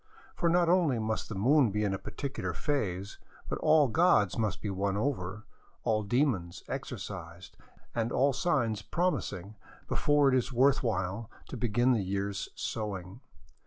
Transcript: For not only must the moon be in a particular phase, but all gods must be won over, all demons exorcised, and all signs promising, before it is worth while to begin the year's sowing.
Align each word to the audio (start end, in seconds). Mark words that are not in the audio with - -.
For 0.35 0.49
not 0.49 0.67
only 0.67 0.97
must 0.97 1.29
the 1.29 1.35
moon 1.35 1.69
be 1.69 1.83
in 1.83 1.93
a 1.93 1.99
particular 1.99 2.53
phase, 2.53 3.19
but 3.47 3.59
all 3.59 3.87
gods 3.87 4.35
must 4.35 4.59
be 4.59 4.71
won 4.71 4.97
over, 4.97 5.45
all 5.83 6.01
demons 6.01 6.63
exorcised, 6.67 7.55
and 7.93 8.11
all 8.11 8.33
signs 8.33 8.81
promising, 8.81 9.57
before 9.87 10.29
it 10.29 10.33
is 10.35 10.51
worth 10.51 10.81
while 10.81 11.29
to 11.49 11.55
begin 11.55 11.91
the 11.93 12.01
year's 12.01 12.49
sowing. 12.55 13.21